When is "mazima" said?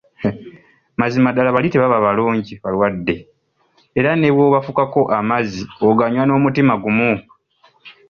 0.99-1.29